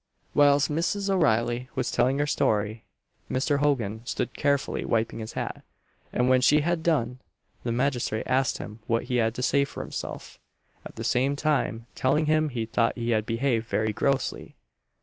Whilst 0.33 0.67
Mrs. 0.71 1.11
O'Reilly 1.11 1.69
was 1.75 1.91
telling 1.91 2.17
her 2.17 2.25
story, 2.25 2.85
Mr. 3.29 3.59
Hogan 3.59 4.03
stood 4.03 4.33
carefully 4.33 4.83
wiping 4.83 5.19
his 5.19 5.33
hat; 5.33 5.61
and 6.11 6.27
when 6.27 6.41
she 6.41 6.61
had 6.61 6.81
done, 6.81 7.19
the 7.63 7.71
magistrate 7.71 8.25
asked 8.25 8.57
him 8.57 8.79
what 8.87 9.03
he 9.03 9.17
had 9.17 9.35
to 9.35 9.43
say 9.43 9.63
for 9.63 9.81
himself; 9.83 10.39
at 10.85 10.95
the 10.95 11.03
same 11.03 11.35
time 11.35 11.85
telling 11.93 12.25
him 12.25 12.49
he 12.49 12.65
thought 12.65 12.97
he 12.97 13.11
had 13.11 13.27
behaved 13.27 13.67
very 13.67 13.93
grossly. 13.93 14.55